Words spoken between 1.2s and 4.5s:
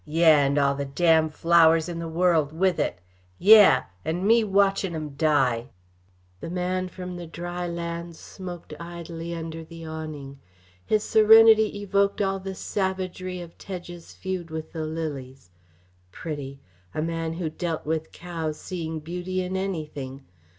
flowers in the world with it! Yeh! And me